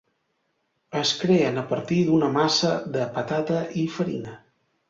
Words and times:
Es 1.01 1.11
creen 1.19 1.59
a 1.63 1.65
partir 1.73 1.99
d'una 2.07 2.31
massa 2.39 2.75
de 2.97 3.07
patata 3.19 3.63
i 3.83 3.89
farina. 3.99 4.39